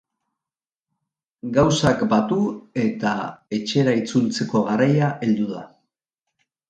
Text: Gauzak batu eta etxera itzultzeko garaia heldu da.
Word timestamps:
Gauzak 1.57 2.01
batu 2.13 2.39
eta 2.85 3.13
etxera 3.59 3.93
itzultzeko 4.01 4.67
garaia 4.71 5.15
heldu 5.27 5.51
da. 5.55 5.63